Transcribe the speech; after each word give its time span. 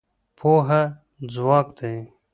پوهه 0.37 0.81
ځواک 1.33 1.67
دی. 1.77 1.97